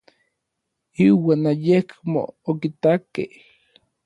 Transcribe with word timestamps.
Iuan 1.07 1.43
ayekmo 1.51 2.23
okitakej. 2.49 3.31